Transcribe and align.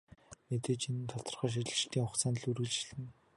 Мэдээж 0.47 0.81
энэ 0.89 0.99
нь 1.03 1.09
тодорхой 1.11 1.49
шилжилтийн 1.53 2.05
хугацаанд 2.05 2.37
л 2.41 2.49
үргэлжилнэ. 2.51 3.09